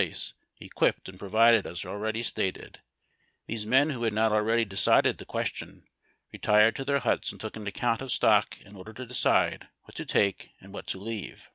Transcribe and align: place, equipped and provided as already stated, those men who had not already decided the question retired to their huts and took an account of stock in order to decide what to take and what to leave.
place, 0.00 0.34
equipped 0.60 1.08
and 1.08 1.18
provided 1.18 1.66
as 1.66 1.84
already 1.84 2.22
stated, 2.22 2.80
those 3.48 3.66
men 3.66 3.90
who 3.90 4.04
had 4.04 4.12
not 4.12 4.30
already 4.30 4.64
decided 4.64 5.18
the 5.18 5.24
question 5.24 5.82
retired 6.32 6.76
to 6.76 6.84
their 6.84 7.00
huts 7.00 7.32
and 7.32 7.40
took 7.40 7.56
an 7.56 7.66
account 7.66 8.00
of 8.00 8.12
stock 8.12 8.60
in 8.60 8.76
order 8.76 8.92
to 8.92 9.04
decide 9.04 9.66
what 9.86 9.96
to 9.96 10.06
take 10.06 10.50
and 10.60 10.72
what 10.72 10.86
to 10.86 11.00
leave. 11.00 11.50